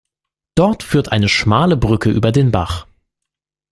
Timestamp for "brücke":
1.77-2.09